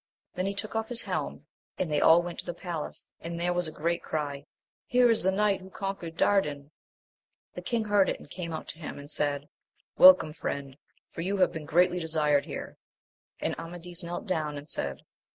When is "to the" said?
2.39-2.55